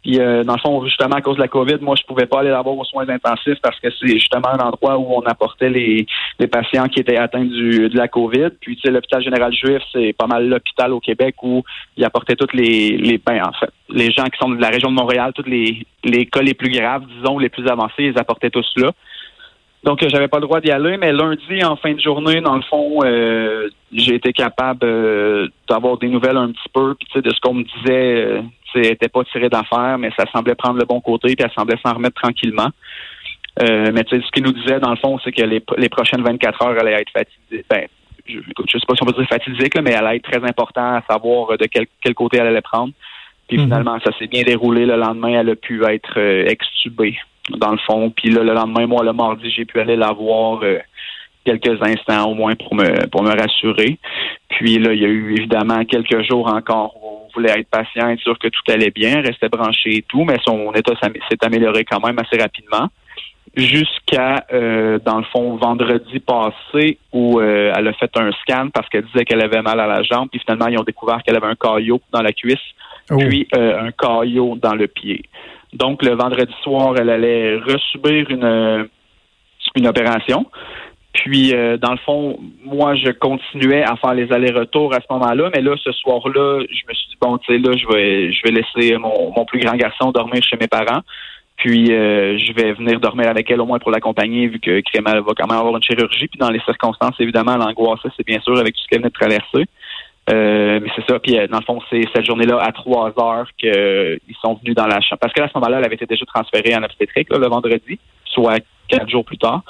Puis 0.03 0.19
euh, 0.19 0.43
dans 0.43 0.53
le 0.53 0.59
fond, 0.59 0.83
justement 0.85 1.15
à 1.15 1.21
cause 1.21 1.35
de 1.35 1.41
la 1.41 1.47
COVID, 1.47 1.77
moi 1.81 1.95
je 1.99 2.05
pouvais 2.05 2.25
pas 2.25 2.39
aller 2.39 2.49
là-bas 2.49 2.69
aux 2.71 2.85
soins 2.85 3.07
intensifs 3.09 3.59
parce 3.61 3.79
que 3.79 3.89
c'est 3.91 4.13
justement 4.13 4.49
un 4.49 4.59
endroit 4.59 4.97
où 4.97 5.13
on 5.13 5.21
apportait 5.21 5.69
les, 5.69 6.05
les 6.39 6.47
patients 6.47 6.87
qui 6.87 7.01
étaient 7.01 7.17
atteints 7.17 7.45
du, 7.45 7.89
de 7.89 7.97
la 7.97 8.07
COVID. 8.07 8.49
Puis 8.61 8.77
tu 8.77 8.81
sais, 8.81 8.91
l'hôpital 8.91 9.21
général 9.21 9.53
juif, 9.53 9.81
c'est 9.91 10.13
pas 10.13 10.27
mal 10.27 10.47
l'hôpital 10.47 10.93
au 10.93 10.99
Québec 10.99 11.35
où 11.43 11.63
il 11.97 12.05
apportait 12.05 12.35
toutes 12.35 12.53
les, 12.53 12.97
les 12.97 13.17
ben, 13.17 13.41
en 13.43 13.51
fait, 13.53 13.71
les 13.89 14.11
gens 14.11 14.25
qui 14.25 14.37
sont 14.39 14.49
de 14.49 14.61
la 14.61 14.69
région 14.69 14.89
de 14.89 14.95
Montréal, 14.95 15.31
tous 15.33 15.47
les, 15.47 15.85
les 16.03 16.25
cas 16.25 16.41
les 16.41 16.53
plus 16.53 16.69
graves, 16.69 17.05
disons, 17.17 17.37
les 17.37 17.49
plus 17.49 17.67
avancés, 17.67 18.05
ils 18.05 18.19
apportaient 18.19 18.49
tous 18.49 18.71
là. 18.77 18.91
Donc, 19.83 20.05
j'avais 20.05 20.27
pas 20.27 20.39
le 20.39 20.45
droit 20.45 20.59
d'y 20.59 20.71
aller, 20.71 20.97
mais 20.97 21.13
lundi, 21.13 21.63
en 21.63 21.77
fin 21.77 21.93
de 21.93 22.01
journée, 22.01 22.41
dans 22.41 22.57
le 22.57 22.61
fond, 22.63 22.99
euh, 23.05 23.69
j'ai 23.93 24.15
été 24.15 24.33
capable 24.33 24.81
euh, 24.83 25.47
d'avoir 25.69 25.97
des 25.97 26.09
nouvelles 26.09 26.35
un 26.35 26.51
petit 26.51 26.69
peu, 26.73 26.95
puis 26.95 27.21
de 27.21 27.29
ce 27.29 27.39
qu'on 27.39 27.53
me 27.53 27.63
disait, 27.63 28.43
n'était 28.75 29.09
pas 29.09 29.23
tiré 29.25 29.49
d'affaire, 29.49 29.97
mais 29.97 30.11
ça 30.17 30.25
semblait 30.33 30.55
prendre 30.55 30.79
le 30.79 30.85
bon 30.85 31.01
côté, 31.01 31.35
puis 31.35 31.45
elle 31.45 31.51
semblait 31.51 31.77
s'en 31.83 31.93
remettre 31.93 32.21
tranquillement. 32.21 32.69
Euh, 33.61 33.91
mais 33.93 34.05
ce 34.09 34.31
qu'il 34.31 34.43
nous 34.43 34.53
disait, 34.53 34.79
dans 34.79 34.91
le 34.91 34.95
fond, 34.97 35.19
c'est 35.23 35.31
que 35.31 35.43
les, 35.43 35.61
les, 35.77 35.89
prochaines 35.89 36.23
24 36.23 36.61
heures 36.63 36.79
allaient 36.79 37.01
être 37.01 37.11
fatiguées. 37.11 37.65
Ben, 37.69 37.87
je 38.27 38.37
ne 38.37 38.79
sais 38.79 38.85
pas 38.87 38.95
si 38.95 39.03
on 39.03 39.05
peut 39.05 39.13
dire 39.13 39.27
fatidique, 39.27 39.75
mais 39.81 39.91
elle 39.91 40.05
allait 40.05 40.17
être 40.17 40.31
très 40.31 40.43
important 40.47 40.95
à 40.95 41.01
savoir 41.09 41.57
de 41.57 41.65
quel, 41.65 41.87
quel 42.01 42.13
côté 42.13 42.37
elle 42.37 42.47
allait 42.47 42.61
prendre. 42.61 42.93
Puis 43.47 43.57
mhm. 43.57 43.63
finalement, 43.65 43.99
ça 44.05 44.11
s'est 44.17 44.27
bien 44.27 44.43
déroulé. 44.43 44.85
Le 44.85 44.95
lendemain, 44.95 45.39
elle 45.39 45.49
a 45.49 45.55
pu 45.55 45.83
être 45.85 46.17
euh, 46.17 46.45
extubée, 46.45 47.17
dans 47.57 47.71
le 47.71 47.79
fond. 47.79 48.11
Puis 48.11 48.29
là, 48.29 48.43
le 48.43 48.53
lendemain, 48.53 48.85
moi, 48.85 49.03
le 49.03 49.13
mardi, 49.13 49.49
j'ai 49.51 49.65
pu 49.65 49.79
aller 49.79 49.95
la 49.95 50.13
voir 50.13 50.59
euh, 50.63 50.77
quelques 51.43 51.81
instants 51.81 52.29
au 52.29 52.35
moins 52.35 52.55
pour 52.55 52.75
me 52.75 53.07
pour 53.07 53.23
me 53.23 53.31
rassurer. 53.31 53.97
Puis 54.49 54.77
là, 54.77 54.93
il 54.93 55.01
y 55.01 55.05
a 55.05 55.09
eu 55.09 55.35
évidemment 55.35 55.83
quelques 55.85 56.21
jours 56.29 56.47
encore 56.47 56.95
voulait 57.33 57.59
être 57.59 57.69
patient, 57.69 58.09
être 58.09 58.21
sûr 58.21 58.37
que 58.37 58.47
tout 58.47 58.61
allait 58.71 58.91
bien, 58.91 59.21
restait 59.21 59.49
branché 59.49 59.97
et 59.97 60.01
tout, 60.03 60.23
mais 60.23 60.37
son 60.43 60.71
état 60.73 60.93
s'est 61.01 61.45
amélioré 61.45 61.85
quand 61.85 62.05
même 62.05 62.17
assez 62.19 62.41
rapidement. 62.41 62.89
Jusqu'à, 63.55 64.45
euh, 64.53 64.99
dans 65.03 65.17
le 65.17 65.23
fond, 65.23 65.55
vendredi 65.57 66.19
passé, 66.19 66.99
où 67.11 67.39
euh, 67.39 67.73
elle 67.75 67.87
a 67.87 67.93
fait 67.93 68.11
un 68.17 68.31
scan 68.43 68.69
parce 68.71 68.87
qu'elle 68.89 69.05
disait 69.05 69.25
qu'elle 69.25 69.41
avait 69.41 69.61
mal 69.61 69.79
à 69.79 69.87
la 69.87 70.03
jambe, 70.03 70.29
puis 70.29 70.39
finalement, 70.39 70.67
ils 70.67 70.77
ont 70.77 70.83
découvert 70.83 71.23
qu'elle 71.23 71.35
avait 71.35 71.47
un 71.47 71.55
caillot 71.55 71.99
dans 72.11 72.21
la 72.21 72.31
cuisse, 72.31 72.57
oh. 73.09 73.17
puis 73.17 73.47
euh, 73.55 73.87
un 73.87 73.91
caillot 73.91 74.55
dans 74.61 74.75
le 74.75 74.87
pied. 74.87 75.23
Donc, 75.73 76.03
le 76.03 76.15
vendredi 76.15 76.53
soir, 76.63 76.95
elle 76.99 77.09
allait 77.09 77.57
resubir 77.57 78.29
une, 78.29 78.87
une 79.75 79.87
opération. 79.87 80.45
Puis, 81.19 81.53
euh, 81.53 81.75
dans 81.75 81.91
le 81.91 81.97
fond, 81.97 82.39
moi, 82.63 82.95
je 82.95 83.11
continuais 83.11 83.83
à 83.83 83.97
faire 83.97 84.13
les 84.13 84.31
allers-retours 84.31 84.93
à 84.93 84.99
ce 85.01 85.05
moment-là, 85.09 85.49
mais 85.53 85.61
là, 85.61 85.75
ce 85.83 85.91
soir-là, 85.91 86.61
je 86.61 86.81
me 86.87 86.93
suis 86.93 87.09
dit, 87.09 87.17
bon, 87.19 87.37
tu 87.39 87.51
sais, 87.51 87.59
là, 87.59 87.75
je 87.75 87.85
vais, 87.93 88.31
je 88.31 88.41
vais 88.43 88.51
laisser 88.51 88.97
mon, 88.97 89.33
mon 89.35 89.43
plus 89.43 89.59
grand 89.59 89.75
garçon 89.75 90.11
dormir 90.11 90.41
chez 90.41 90.55
mes 90.55 90.69
parents. 90.69 91.01
Puis, 91.57 91.91
euh, 91.91 92.37
je 92.37 92.53
vais 92.53 92.71
venir 92.71 93.01
dormir 93.01 93.27
avec 93.27 93.51
elle 93.51 93.59
au 93.59 93.65
moins 93.65 93.79
pour 93.79 93.91
l'accompagner, 93.91 94.47
vu 94.47 94.61
que 94.61 94.79
Crémal 94.79 95.19
va 95.19 95.33
quand 95.37 95.47
même 95.47 95.59
avoir 95.59 95.75
une 95.75 95.83
chirurgie. 95.83 96.29
Puis, 96.29 96.39
dans 96.39 96.51
les 96.51 96.61
circonstances, 96.61 97.19
évidemment, 97.19 97.57
l'angoisse, 97.57 97.99
c'est 98.15 98.25
bien 98.25 98.39
sûr 98.39 98.57
avec 98.57 98.75
tout 98.75 98.81
ce 98.81 98.87
qu'elle 98.87 98.99
venait 98.99 99.09
de 99.09 99.13
traverser. 99.13 99.65
Euh, 100.31 100.79
mais 100.81 100.89
c'est 100.95 101.05
ça. 101.05 101.19
Puis, 101.19 101.33
dans 101.33 101.59
le 101.59 101.65
fond, 101.65 101.81
c'est 101.89 102.03
cette 102.15 102.25
journée-là, 102.25 102.59
à 102.61 102.71
trois 102.71 103.11
heures, 103.19 103.47
qu'ils 103.57 104.35
sont 104.41 104.53
venus 104.53 104.73
dans 104.73 104.87
la 104.87 105.01
chambre. 105.01 105.19
Parce 105.19 105.33
qu'à 105.33 105.49
ce 105.49 105.53
moment-là, 105.55 105.79
elle 105.79 105.85
avait 105.85 105.95
été 105.95 106.05
déjà 106.05 106.25
transférée 106.25 106.77
en 106.77 106.83
obstétrique, 106.83 107.27
là, 107.29 107.39
le 107.39 107.47
vendredi, 107.47 107.99
soit 108.23 108.63
quatre 108.87 109.09
jours 109.09 109.25
plus 109.25 109.37
tard. 109.37 109.63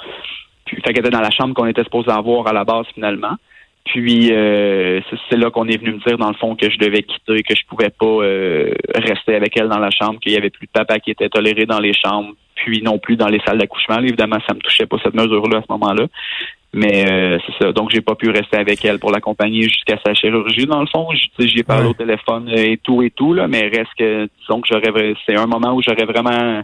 Puis, 0.70 0.80
fait 0.82 0.92
qu'elle 0.92 1.04
était 1.04 1.10
dans 1.10 1.20
la 1.20 1.30
chambre 1.30 1.52
qu'on 1.54 1.66
était 1.66 1.82
supposé 1.82 2.10
avoir 2.10 2.46
à 2.46 2.52
la 2.52 2.64
base 2.64 2.86
finalement. 2.94 3.36
Puis 3.86 4.30
euh, 4.30 5.00
c'est 5.28 5.36
là 5.36 5.50
qu'on 5.50 5.66
est 5.66 5.78
venu 5.78 5.94
me 5.94 6.06
dire 6.06 6.16
dans 6.18 6.28
le 6.28 6.34
fond 6.34 6.54
que 6.54 6.70
je 6.70 6.78
devais 6.78 7.02
quitter, 7.02 7.42
que 7.42 7.56
je 7.56 7.62
pouvais 7.66 7.90
pas 7.90 8.06
euh, 8.06 8.72
rester 8.94 9.34
avec 9.34 9.56
elle 9.56 9.68
dans 9.68 9.78
la 9.78 9.90
chambre, 9.90 10.20
qu'il 10.20 10.32
y 10.32 10.36
avait 10.36 10.50
plus 10.50 10.66
de 10.66 10.72
papa 10.72 11.00
qui 11.00 11.10
était 11.10 11.28
toléré 11.28 11.64
dans 11.66 11.80
les 11.80 11.94
chambres, 11.94 12.34
puis 12.54 12.82
non 12.82 12.98
plus 12.98 13.16
dans 13.16 13.26
les 13.26 13.40
salles 13.40 13.58
d'accouchement. 13.58 13.98
Évidemment, 13.98 14.36
ça 14.46 14.54
me 14.54 14.60
touchait 14.60 14.86
pas 14.86 14.98
cette 15.02 15.14
mesure-là 15.14 15.58
à 15.58 15.62
ce 15.62 15.72
moment-là. 15.72 16.06
Mais 16.72 17.10
euh, 17.10 17.38
c'est 17.44 17.64
ça. 17.64 17.72
Donc 17.72 17.90
j'ai 17.90 18.02
pas 18.02 18.14
pu 18.14 18.30
rester 18.30 18.58
avec 18.58 18.84
elle 18.84 19.00
pour 19.00 19.10
l'accompagner 19.10 19.62
jusqu'à 19.62 19.98
sa 20.06 20.14
chirurgie, 20.14 20.66
dans 20.66 20.80
le 20.80 20.86
fond. 20.86 21.08
J'ai 21.38 21.64
parlé 21.64 21.88
au 21.88 21.94
téléphone 21.94 22.48
et 22.54 22.76
tout 22.76 23.02
et 23.02 23.10
tout, 23.10 23.34
là, 23.34 23.48
mais 23.48 23.62
reste 23.62 23.90
que 23.98 24.28
disons 24.40 24.60
que 24.60 24.68
j'aurais 24.70 25.14
c'est 25.26 25.36
un 25.36 25.46
moment 25.46 25.74
où 25.74 25.82
j'aurais 25.82 26.04
vraiment 26.04 26.62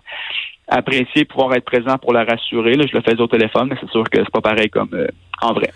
apprécier 0.68 1.24
pouvoir 1.24 1.54
être 1.54 1.64
présent 1.64 1.96
pour 1.98 2.12
la 2.12 2.24
rassurer. 2.24 2.74
Là, 2.74 2.84
je 2.90 2.96
le 2.96 3.02
faisais 3.02 3.20
au 3.20 3.26
téléphone, 3.26 3.68
mais 3.70 3.76
c'est 3.80 3.90
sûr 3.90 4.04
que 4.04 4.18
c'est 4.18 4.32
pas 4.32 4.40
pareil 4.40 4.68
comme 4.70 4.90
euh, 4.94 5.06
en 5.42 5.52
vrai. 5.52 5.70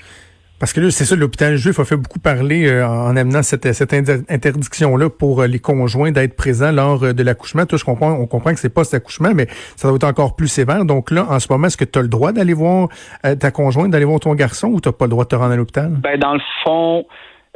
Parce 0.58 0.74
que 0.74 0.80
là, 0.80 0.90
c'est 0.90 1.06
ça, 1.06 1.16
l'hôpital 1.16 1.56
juif 1.56 1.78
a 1.78 1.84
fait 1.86 1.96
beaucoup 1.96 2.18
parler 2.18 2.68
euh, 2.68 2.86
en 2.86 3.16
amenant 3.16 3.42
cette, 3.42 3.72
cette 3.72 3.94
interdiction-là 3.94 5.08
pour 5.08 5.40
euh, 5.40 5.46
les 5.46 5.58
conjoints 5.58 6.10
d'être 6.12 6.36
présents 6.36 6.70
lors 6.70 7.14
de 7.14 7.22
l'accouchement. 7.22 7.64
Toi, 7.64 7.78
je 7.78 7.84
comprends, 7.84 8.12
on 8.12 8.26
comprend 8.26 8.52
que 8.52 8.60
c'est 8.60 8.74
pas 8.74 8.84
cet 8.84 8.94
accouchement, 8.94 9.32
mais 9.34 9.46
ça 9.76 9.88
doit 9.88 9.96
être 9.96 10.04
encore 10.04 10.36
plus 10.36 10.48
sévère. 10.48 10.84
Donc 10.84 11.10
là, 11.10 11.24
en 11.30 11.38
ce 11.38 11.50
moment, 11.50 11.68
est-ce 11.68 11.78
que 11.78 11.86
tu 11.86 11.98
as 11.98 12.02
le 12.02 12.08
droit 12.08 12.32
d'aller 12.32 12.52
voir 12.52 12.88
ta 13.22 13.50
conjointe, 13.50 13.90
d'aller 13.90 14.04
voir 14.04 14.20
ton 14.20 14.34
garçon 14.34 14.68
ou 14.68 14.80
tu 14.82 14.92
pas 14.92 15.06
le 15.06 15.10
droit 15.10 15.24
de 15.24 15.30
te 15.30 15.36
rendre 15.36 15.52
à 15.52 15.56
l'hôpital? 15.56 15.92
Ben, 15.92 16.18
dans 16.18 16.34
le 16.34 16.40
fond, 16.62 17.06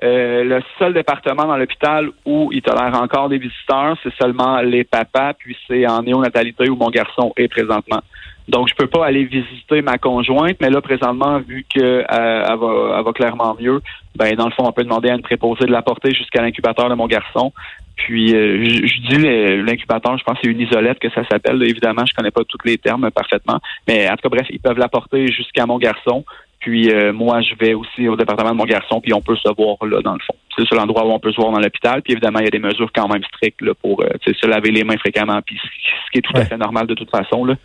euh, 0.02 0.42
le 0.42 0.60
seul 0.78 0.92
département 0.92 1.44
dans 1.44 1.56
l'hôpital 1.56 2.10
où 2.24 2.50
il 2.52 2.62
tolère 2.62 3.00
encore 3.00 3.28
des 3.28 3.38
visiteurs, 3.38 3.96
c'est 4.02 4.12
seulement 4.14 4.60
les 4.60 4.82
papas, 4.82 5.34
puis 5.34 5.56
c'est 5.68 5.86
en 5.86 6.02
néonatalité 6.02 6.68
où 6.68 6.74
mon 6.74 6.90
garçon 6.90 7.32
est 7.36 7.48
présentement. 7.48 8.00
Donc, 8.48 8.68
je 8.68 8.74
peux 8.74 8.88
pas 8.88 9.06
aller 9.06 9.24
visiter 9.24 9.80
ma 9.80 9.96
conjointe, 9.96 10.56
mais 10.60 10.68
là, 10.68 10.82
présentement, 10.82 11.38
vu 11.38 11.64
qu'elle 11.68 12.04
elle 12.08 12.56
va, 12.58 12.96
elle 12.98 13.04
va 13.04 13.12
clairement 13.14 13.56
mieux, 13.58 13.80
ben 14.16 14.34
dans 14.34 14.46
le 14.46 14.50
fond, 14.50 14.64
on 14.66 14.72
peut 14.72 14.84
demander 14.84 15.08
à 15.08 15.14
une 15.14 15.22
préposée 15.22 15.64
de 15.64 15.72
la 15.72 15.80
porter 15.80 16.12
jusqu'à 16.12 16.42
l'incubateur 16.42 16.90
de 16.90 16.94
mon 16.94 17.06
garçon. 17.06 17.52
Puis, 17.96 18.34
euh, 18.34 18.62
je, 18.64 19.08
dis 19.08 19.62
l'incubateur, 19.62 20.18
je 20.18 20.24
pense 20.24 20.34
que 20.34 20.40
c'est 20.44 20.50
une 20.50 20.60
isolette 20.60 20.98
que 20.98 21.10
ça 21.10 21.22
s'appelle. 21.30 21.62
Évidemment, 21.62 22.04
je 22.04 22.12
connais 22.14 22.32
pas 22.32 22.42
tous 22.44 22.58
les 22.64 22.76
termes 22.76 23.10
parfaitement, 23.10 23.60
mais 23.88 24.08
en 24.10 24.16
tout 24.16 24.28
cas, 24.28 24.36
bref, 24.36 24.46
ils 24.50 24.60
peuvent 24.60 24.78
la 24.78 24.88
porter 24.88 25.28
jusqu'à 25.28 25.64
mon 25.64 25.78
garçon. 25.78 26.24
Puis 26.64 26.90
euh, 26.90 27.12
moi, 27.12 27.42
je 27.42 27.54
vais 27.56 27.74
aussi 27.74 28.08
au 28.08 28.16
département 28.16 28.52
de 28.52 28.56
mon 28.56 28.64
garçon, 28.64 28.98
puis 28.98 29.12
on 29.12 29.20
peut 29.20 29.36
se 29.36 29.54
voir 29.54 29.76
là, 29.86 30.00
dans 30.00 30.14
le 30.14 30.18
fond. 30.20 30.34
C'est 30.56 30.62
le 30.62 30.66
seul 30.66 30.78
endroit 30.78 31.04
où 31.04 31.10
on 31.10 31.18
peut 31.18 31.30
se 31.30 31.36
voir 31.36 31.52
dans 31.52 31.60
l'hôpital. 31.60 32.00
Puis 32.00 32.14
évidemment, 32.14 32.38
il 32.38 32.46
y 32.46 32.48
a 32.48 32.50
des 32.50 32.58
mesures 32.58 32.90
quand 32.90 33.06
même 33.06 33.22
strictes 33.24 33.60
là, 33.60 33.74
pour 33.74 34.00
euh, 34.00 34.08
se 34.24 34.46
laver 34.46 34.70
les 34.70 34.82
mains 34.82 34.96
fréquemment, 34.96 35.40
puis 35.44 35.58
ce 35.58 36.10
qui 36.10 36.18
est 36.18 36.22
tout 36.22 36.34
à 36.34 36.46
fait 36.46 36.56
normal 36.56 36.86
de 36.86 36.94
toute 36.94 37.10
façon. 37.10 37.44
Là. 37.44 37.56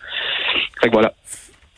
Fait 0.81 0.89
que 0.89 0.93
voilà. 0.93 1.13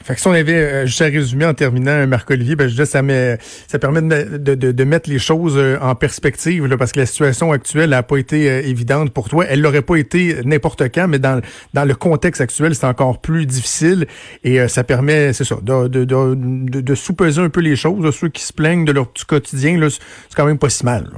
Fait 0.04 0.16
que 0.16 0.22
si 0.22 0.28
on 0.28 0.32
avait 0.32 0.54
euh, 0.54 0.86
juste 0.86 1.02
à 1.02 1.06
résumer 1.06 1.46
en 1.46 1.54
terminant, 1.54 2.06
Marc-Olivier, 2.08 2.56
ben, 2.56 2.68
je 2.68 2.76
dis, 2.76 2.86
ça, 2.86 3.02
met, 3.02 3.38
ça 3.68 3.80
permet 3.80 4.02
de, 4.02 4.38
de, 4.38 4.72
de, 4.72 4.84
mettre 4.84 5.10
les 5.10 5.20
choses 5.20 5.56
euh, 5.58 5.78
en 5.82 5.96
perspective, 5.96 6.66
là, 6.66 6.78
parce 6.78 6.92
que 6.92 7.00
la 7.00 7.06
situation 7.06 7.52
actuelle 7.52 7.92
n'a 7.92 8.04
pas 8.04 8.18
été 8.18 8.50
euh, 8.50 8.62
évidente 8.62 9.12
pour 9.12 9.30
toi. 9.30 9.46
Elle 9.48 9.62
l'aurait 9.62 9.82
pas 9.82 9.96
été 9.96 10.38
n'importe 10.44 10.84
quand, 10.94 11.08
mais 11.08 11.20
dans, 11.20 11.42
dans 11.74 11.86
le 11.86 11.96
contexte 11.96 12.42
actuel, 12.42 12.76
c'est 12.76 12.86
encore 12.86 13.22
plus 13.22 13.46
difficile. 13.46 14.08
Et 14.44 14.68
ça 14.68 14.84
permet, 14.84 15.34
c'est 15.34 15.44
ça, 15.44 15.58
de, 15.62 15.88
de, 15.88 16.06
de, 16.06 16.82
de, 16.82 16.96
sous-peser 16.96 17.42
un 17.42 17.50
peu 17.50 17.62
les 17.62 17.76
choses. 17.76 18.16
ceux 18.16 18.30
qui 18.30 18.44
se 18.44 18.54
plaignent 18.54 18.86
de 18.86 18.92
leur 18.92 19.08
petit 19.08 19.26
quotidien, 19.26 19.78
là, 19.78 19.90
c'est 19.90 20.36
quand 20.36 20.46
même 20.46 20.58
pas 20.58 20.70
si 20.70 20.86
mal. 20.86 21.10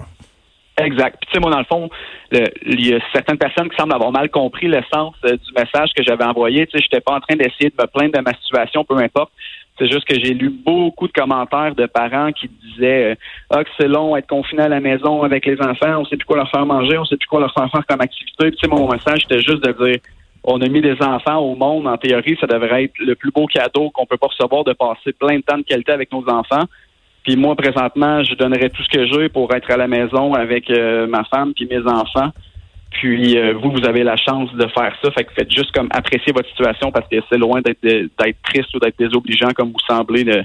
Exact. 0.78 1.18
Puis, 1.22 1.28
tu 1.28 1.34
sais, 1.34 1.40
moi, 1.40 1.52
dans 1.52 1.60
le 1.60 1.66
fond, 1.66 1.90
il 2.32 2.88
y 2.88 2.94
a 2.96 3.00
certaines 3.12 3.38
personnes 3.38 3.70
qui 3.70 3.76
semblent 3.76 3.94
avoir 3.94 4.12
mal 4.12 4.30
compris 4.30 4.68
le 4.68 4.82
sens 4.92 5.14
euh, 5.26 5.38
du 5.38 5.54
message 5.56 5.92
que 5.96 6.04
j'avais 6.04 6.24
envoyé. 6.24 6.66
Tu 6.66 6.78
sais, 6.78 6.84
j'étais 6.84 7.02
pas 7.02 7.14
en 7.14 7.20
train 7.20 7.36
d'essayer 7.36 7.70
de 7.70 7.76
me 7.80 7.86
plaindre 7.86 8.18
de 8.18 8.22
ma 8.22 8.34
situation, 8.34 8.84
peu 8.84 8.98
importe. 8.98 9.32
C'est 9.78 9.92
juste 9.92 10.06
que 10.06 10.16
j'ai 10.16 10.34
lu 10.34 10.50
beaucoup 10.50 11.08
de 11.08 11.14
commentaires 11.14 11.76
de 11.76 11.86
parents 11.86 12.32
qui 12.32 12.48
disaient 12.48 13.12
euh, 13.12 13.16
Ah, 13.52 13.64
que 13.64 13.70
c'est 13.80 13.88
long 13.88 14.16
être 14.16 14.28
confiné 14.28 14.64
à 14.64 14.68
la 14.68 14.80
maison 14.80 15.24
avec 15.24 15.46
les 15.46 15.60
enfants, 15.62 16.00
on 16.00 16.06
sait 16.06 16.18
plus 16.18 16.26
quoi 16.26 16.38
leur 16.38 16.50
faire 16.50 16.66
manger, 16.66 16.98
on 16.98 17.06
sait 17.06 17.18
plus 17.18 17.28
quoi 17.28 17.40
leur 17.40 17.54
faire 17.54 17.70
faire 17.70 17.86
comme 17.88 18.02
activité. 18.02 18.50
Puis, 18.50 18.52
tu 18.56 18.58
sais, 18.62 18.68
mon 18.68 18.92
message, 18.92 19.22
c'était 19.24 19.42
juste 19.42 19.64
de 19.64 19.72
dire 19.86 20.00
on 20.44 20.60
a 20.62 20.68
mis 20.68 20.82
des 20.82 21.02
enfants 21.02 21.38
au 21.38 21.56
monde, 21.56 21.88
en 21.88 21.98
théorie, 21.98 22.38
ça 22.40 22.48
devrait 22.48 22.86
être 22.86 22.98
le 23.00 23.16
plus 23.16 23.32
beau 23.32 23.46
cadeau 23.46 23.90
qu'on 23.92 24.06
peut 24.06 24.18
pas 24.18 24.28
recevoir 24.28 24.64
de 24.64 24.74
passer 24.74 25.14
plein 25.14 25.38
de 25.38 25.42
temps 25.42 25.58
de 25.58 25.64
qualité 25.64 25.94
avec 25.94 26.12
nos 26.12 26.28
enfants. 26.28 26.66
Puis 27.24 27.38
moi, 27.38 27.56
présentement, 27.56 28.24
je 28.24 28.36
donnerais 28.36 28.70
tout 28.70 28.84
ce 28.84 28.90
que 28.90 29.06
j'ai 29.08 29.30
pour 29.30 29.54
être 29.56 29.72
à 29.72 29.78
la 29.78 29.88
maison 29.88 30.34
avec 30.34 30.70
euh, 30.70 31.08
ma 31.08 31.24
femme 31.24 31.54
puis 31.54 31.68
mes 31.70 31.80
enfants. 31.80 32.32
Puis 32.92 33.38
euh, 33.38 33.54
vous, 33.54 33.72
vous 33.72 33.86
avez 33.86 34.04
la 34.04 34.18
chance 34.18 34.54
de 34.54 34.68
faire 34.68 34.94
ça. 35.02 35.12
Fait 35.12 35.24
que 35.24 35.34
faites 35.34 35.52
juste 35.52 35.72
comme 35.72 35.88
apprécier 35.92 36.32
votre 36.34 36.50
situation 36.50 36.92
parce 36.92 37.08
que 37.10 37.18
c'est 37.32 37.38
loin 37.38 37.62
d'être 37.62 37.82
d'être 37.82 38.38
triste 38.44 38.76
ou 38.76 38.80
d'être 38.80 39.00
désobligeant 39.00 39.50
comme 39.56 39.70
vous 39.70 39.80
semblez 39.88 40.24
de, 40.24 40.44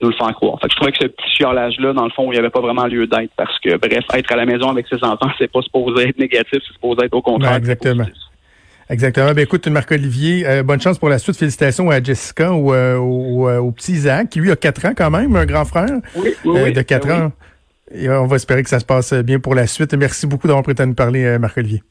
le 0.00 0.12
faire 0.12 0.32
croire. 0.34 0.58
Fait 0.60 0.68
que 0.68 0.72
je 0.72 0.76
trouvais 0.76 0.92
que 0.92 0.98
ce 1.02 1.08
petit 1.08 1.30
chiolage-là, 1.36 1.92
dans 1.92 2.04
le 2.04 2.10
fond, 2.10 2.24
il 2.30 2.34
n'y 2.34 2.38
avait 2.38 2.48
pas 2.48 2.60
vraiment 2.60 2.86
lieu 2.86 3.06
d'être 3.06 3.32
parce 3.36 3.58
que, 3.58 3.76
bref, 3.76 4.04
être 4.14 4.32
à 4.32 4.36
la 4.36 4.46
maison 4.46 4.70
avec 4.70 4.86
ses 4.88 5.04
enfants, 5.04 5.28
c'est 5.38 5.52
pas 5.52 5.60
supposé 5.60 6.08
être 6.08 6.18
négatif, 6.18 6.46
c'est 6.52 6.72
supposé 6.72 7.04
être 7.04 7.14
au 7.14 7.22
contraire. 7.22 7.56
exactement. 7.56 8.06
Exactement. 8.90 9.32
Ben 9.32 9.42
écoute, 9.42 9.68
Marc-Olivier, 9.68 10.44
euh, 10.46 10.62
bonne 10.64 10.80
chance 10.80 10.98
pour 10.98 11.08
la 11.08 11.20
suite. 11.20 11.36
Félicitations 11.36 11.90
à 11.90 12.02
Jessica 12.02 12.52
ou 12.52 12.74
euh, 12.74 12.96
au, 12.96 13.48
euh, 13.48 13.58
au, 13.58 13.70
petit 13.70 13.92
Isaac, 13.92 14.30
qui 14.30 14.40
lui 14.40 14.50
a 14.50 14.56
4 14.56 14.86
ans 14.86 14.92
quand 14.96 15.10
même, 15.12 15.36
un 15.36 15.46
grand 15.46 15.64
frère 15.64 16.00
oui, 16.16 16.34
oui, 16.44 16.72
de 16.72 16.82
4 16.82 17.06
ben 17.06 17.22
ans. 17.22 17.32
Et 17.92 18.10
on 18.10 18.26
va 18.26 18.36
espérer 18.36 18.64
que 18.64 18.68
ça 18.68 18.80
se 18.80 18.84
passe 18.84 19.14
bien 19.14 19.38
pour 19.38 19.54
la 19.54 19.68
suite. 19.68 19.94
Merci 19.94 20.26
beaucoup 20.26 20.48
d'avoir 20.48 20.64
prêté 20.64 20.82
à 20.82 20.86
nous 20.86 20.94
parler, 20.94 21.38
Marc-Olivier. 21.38 21.82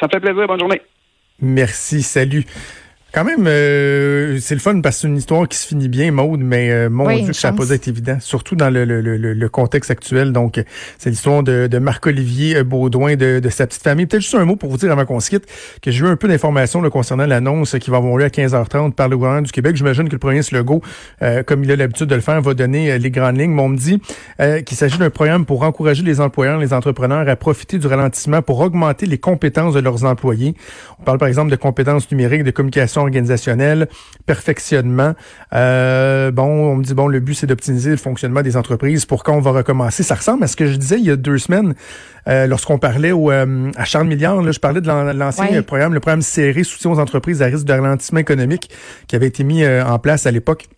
Ça 0.00 0.06
me 0.06 0.10
fait 0.10 0.20
plaisir. 0.20 0.46
Bonne 0.48 0.58
journée. 0.58 0.82
Merci. 1.40 2.02
Salut. 2.02 2.44
Quand 3.16 3.24
même, 3.24 3.46
euh, 3.46 4.36
c'est 4.42 4.54
le 4.54 4.60
fun 4.60 4.78
parce 4.82 4.96
que 4.96 5.00
c'est 5.00 5.08
une 5.08 5.16
histoire 5.16 5.48
qui 5.48 5.56
se 5.56 5.66
finit 5.66 5.88
bien, 5.88 6.12
Maude, 6.12 6.42
mais 6.42 6.70
euh, 6.70 6.90
mon 6.90 7.08
Dieu, 7.08 7.28
que 7.28 7.32
ça 7.32 7.50
n'a 7.50 7.56
pas 7.56 7.70
été 7.70 7.88
évident, 7.88 8.18
surtout 8.20 8.56
dans 8.56 8.68
le, 8.68 8.84
le, 8.84 9.00
le, 9.00 9.16
le 9.16 9.48
contexte 9.48 9.90
actuel. 9.90 10.32
Donc, 10.32 10.62
c'est 10.98 11.08
l'histoire 11.08 11.42
de, 11.42 11.66
de 11.66 11.78
Marc-Olivier 11.78 12.62
Baudouin, 12.62 13.16
de, 13.16 13.40
de, 13.40 13.48
sa 13.48 13.66
petite 13.66 13.82
famille. 13.82 14.04
Peut-être 14.04 14.20
juste 14.20 14.34
un 14.34 14.44
mot 14.44 14.56
pour 14.56 14.68
vous 14.68 14.76
dire 14.76 14.92
avant 14.92 15.06
qu'on 15.06 15.20
se 15.20 15.30
quitte 15.30 15.46
que 15.80 15.90
j'ai 15.90 16.04
eu 16.04 16.08
un 16.08 16.16
peu 16.16 16.28
d'informations 16.28 16.82
concernant 16.90 17.24
l'annonce 17.24 17.78
qui 17.78 17.88
va 17.88 17.96
avoir 17.96 18.18
lieu 18.18 18.26
à 18.26 18.28
15h30 18.28 18.92
par 18.92 19.08
le 19.08 19.16
gouvernement 19.16 19.40
du 19.40 19.50
Québec. 19.50 19.76
J'imagine 19.76 20.08
que 20.08 20.12
le 20.12 20.18
premier 20.18 20.42
Legault, 20.52 20.82
euh, 21.22 21.42
comme 21.42 21.64
il 21.64 21.72
a 21.72 21.76
l'habitude 21.76 22.08
de 22.08 22.16
le 22.16 22.20
faire, 22.20 22.42
va 22.42 22.52
donner 22.52 22.98
les 22.98 23.10
grandes 23.10 23.38
lignes. 23.38 23.52
Mais 23.52 23.62
on 23.62 23.70
me 23.70 23.78
dit 23.78 23.98
qu'il 24.66 24.76
s'agit 24.76 24.98
d'un 24.98 25.08
programme 25.08 25.46
pour 25.46 25.62
encourager 25.62 26.02
les 26.02 26.20
employeurs, 26.20 26.58
les 26.58 26.74
entrepreneurs 26.74 27.26
à 27.26 27.36
profiter 27.36 27.78
du 27.78 27.86
ralentissement 27.86 28.42
pour 28.42 28.60
augmenter 28.60 29.06
les 29.06 29.16
compétences 29.16 29.72
de 29.72 29.80
leurs 29.80 30.04
employés. 30.04 30.54
On 31.00 31.02
parle 31.02 31.16
par 31.16 31.28
exemple 31.28 31.50
de 31.50 31.56
compétences 31.56 32.10
numériques, 32.10 32.44
de 32.44 32.50
communication 32.50 33.05
organisationnel, 33.06 33.88
perfectionnement. 34.26 35.14
Euh, 35.54 36.30
bon, 36.30 36.44
on 36.44 36.76
me 36.76 36.84
dit, 36.84 36.94
bon, 36.94 37.08
le 37.08 37.20
but, 37.20 37.34
c'est 37.34 37.46
d'optimiser 37.46 37.90
le 37.90 37.96
fonctionnement 37.96 38.42
des 38.42 38.56
entreprises 38.56 39.06
pour 39.06 39.24
quand 39.24 39.36
on 39.36 39.40
va 39.40 39.52
recommencer. 39.52 40.02
Ça 40.02 40.14
ressemble 40.14 40.44
à 40.44 40.46
ce 40.46 40.56
que 40.56 40.66
je 40.66 40.76
disais 40.76 40.98
il 40.98 41.06
y 41.06 41.10
a 41.10 41.16
deux 41.16 41.38
semaines 41.38 41.74
euh, 42.28 42.46
lorsqu'on 42.46 42.78
parlait 42.78 43.12
au, 43.12 43.30
euh, 43.30 43.70
à 43.76 43.84
Charles 43.84 44.06
Milliard. 44.06 44.42
Là, 44.42 44.52
je 44.52 44.60
parlais 44.60 44.80
de 44.80 44.88
l'ancien 44.88 45.62
programme, 45.62 45.94
le 45.94 46.00
programme 46.00 46.22
serré 46.22 46.64
soutien 46.64 46.90
aux 46.90 46.98
entreprises 46.98 47.42
à 47.42 47.46
risque 47.46 47.64
de 47.64 47.72
ralentissement 47.72 48.20
économique 48.20 48.70
qui 49.08 49.16
avait 49.16 49.28
été 49.28 49.44
mis 49.44 49.66
en 49.66 49.98
place 49.98 50.26
à 50.26 50.30
l'époque 50.30 50.68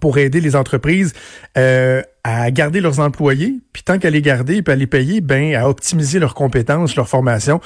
pour 0.00 0.18
aider 0.18 0.40
les 0.40 0.56
entreprises 0.56 1.12
euh, 1.58 2.02
à 2.40 2.50
garder 2.50 2.80
leurs 2.80 3.00
employés, 3.00 3.60
puis 3.72 3.82
tant 3.82 3.98
qu'à 3.98 4.10
les 4.10 4.22
garder 4.22 4.62
et 4.66 4.70
à 4.70 4.74
les 4.74 4.86
payer, 4.86 5.20
ben 5.20 5.54
à 5.54 5.68
optimiser 5.68 6.18
leurs 6.18 6.34
compétences, 6.34 6.96
leur 6.96 7.08
formation. 7.08 7.60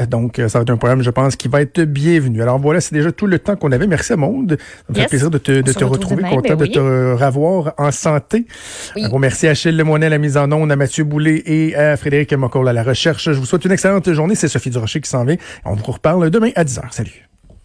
Euh, 0.00 0.06
donc, 0.06 0.38
euh, 0.38 0.48
ça 0.48 0.58
va 0.58 0.62
être 0.62 0.70
un 0.70 0.76
programme, 0.76 1.02
je 1.02 1.10
pense, 1.10 1.36
qui 1.36 1.48
va 1.48 1.60
être 1.62 1.82
bienvenu. 1.82 2.42
Alors 2.42 2.58
voilà, 2.58 2.80
c'est 2.80 2.94
déjà 2.94 3.12
tout 3.12 3.26
le 3.26 3.38
temps 3.38 3.56
qu'on 3.56 3.72
avait. 3.72 3.86
Merci 3.86 4.12
à 4.12 4.16
Monde. 4.16 4.58
Ça 4.86 4.92
me 4.92 4.94
fait 4.94 5.08
plaisir 5.08 5.30
de 5.30 5.38
te, 5.38 5.52
de 5.60 5.72
te 5.72 5.84
retrouver, 5.84 6.22
content 6.22 6.56
ben 6.56 6.66
de 6.66 6.66
te 6.66 7.24
revoir 7.24 7.74
en 7.78 7.90
santé. 7.90 8.46
Oui. 8.96 9.02
merci 9.18 9.46
à 9.46 9.50
Achille 9.50 9.76
Lemoyne 9.76 10.04
à 10.04 10.08
la 10.08 10.18
mise 10.18 10.36
en 10.36 10.50
onde, 10.52 10.70
à 10.72 10.76
Mathieu 10.76 11.04
Boulay 11.04 11.42
et 11.46 11.74
à 11.74 11.96
Frédéric 11.96 12.32
Mocoll 12.32 12.68
à 12.68 12.72
la 12.72 12.82
recherche. 12.82 13.30
Je 13.32 13.38
vous 13.38 13.46
souhaite 13.46 13.64
une 13.64 13.72
excellente 13.72 14.10
journée. 14.12 14.34
C'est 14.34 14.48
Sophie 14.48 14.70
Durocher 14.70 15.00
qui 15.00 15.10
s'en 15.10 15.24
vient. 15.24 15.36
On 15.64 15.74
vous 15.74 15.92
reparle 15.92 16.30
demain 16.30 16.50
à 16.54 16.64
10h. 16.64 16.82
Salut. 16.90 17.29